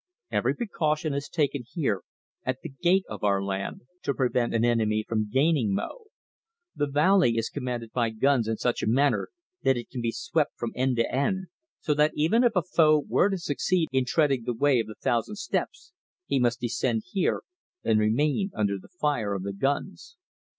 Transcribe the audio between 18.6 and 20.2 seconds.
the fire of the guns."